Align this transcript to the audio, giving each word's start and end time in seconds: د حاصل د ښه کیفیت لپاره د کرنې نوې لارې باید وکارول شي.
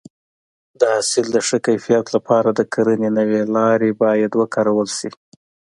د 0.79 0.81
حاصل 0.93 1.25
د 1.31 1.37
ښه 1.47 1.57
کیفیت 1.67 2.05
لپاره 2.15 2.49
د 2.53 2.61
کرنې 2.73 3.09
نوې 3.19 3.41
لارې 3.55 3.89
باید 4.03 4.31
وکارول 4.41 4.87
شي. 4.97 5.09